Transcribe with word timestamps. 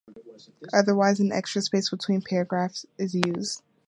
Otherwise, 0.73 1.19
an 1.19 1.31
extra 1.31 1.61
space 1.61 1.91
between 1.91 2.23
paragraphs 2.23 2.87
is 2.97 3.13
used. 3.13 3.61